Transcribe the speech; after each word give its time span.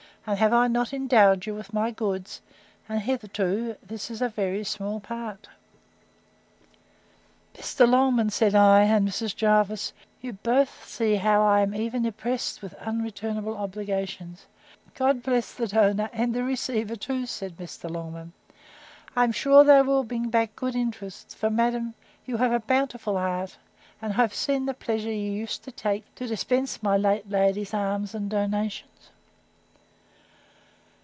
And 0.27 0.37
have 0.37 0.53
I 0.53 0.67
not 0.67 0.93
endowed 0.93 1.47
you 1.47 1.55
with 1.55 1.73
my 1.73 1.89
goods; 1.89 2.41
and, 2.87 2.99
hitherto, 3.01 3.75
this 3.81 4.11
is 4.11 4.21
a 4.21 4.29
very 4.29 4.63
small 4.63 4.99
part. 4.99 5.47
Mr. 7.55 7.89
Longman, 7.89 8.29
said 8.29 8.53
I, 8.53 8.81
and 8.83 9.07
Mrs. 9.09 9.35
Jervis, 9.35 9.93
you 10.21 10.33
both 10.33 10.87
see 10.87 11.15
how 11.15 11.41
I 11.41 11.61
am 11.61 11.73
even 11.73 12.05
oppressed 12.05 12.61
with 12.61 12.75
unreturnable 12.75 13.57
obligations. 13.57 14.45
God 14.93 15.23
bless 15.23 15.55
the 15.55 15.67
donor, 15.67 16.11
and 16.13 16.35
the 16.35 16.43
receiver 16.43 16.95
too! 16.95 17.25
said 17.25 17.57
Mr. 17.57 17.89
Longman: 17.89 18.31
I 19.15 19.23
am 19.23 19.31
sure 19.31 19.63
they 19.63 19.81
will 19.81 20.03
bring 20.03 20.29
back 20.29 20.55
good 20.55 20.75
interest; 20.75 21.35
for, 21.35 21.49
madam, 21.49 21.95
you 22.27 22.37
had 22.37 22.45
ever 22.45 22.55
a 22.57 22.59
bountiful 22.59 23.17
heart; 23.17 23.57
and 23.99 24.13
I 24.13 24.17
have 24.17 24.35
seen 24.35 24.67
the 24.67 24.75
pleasure 24.75 25.11
you 25.11 25.31
used 25.31 25.63
to 25.63 25.71
take 25.71 26.13
to 26.13 26.27
dispense 26.27 26.83
my 26.83 26.95
late 26.95 27.27
lady's 27.27 27.73
alms 27.73 28.13
and 28.13 28.29
donations. 28.29 29.09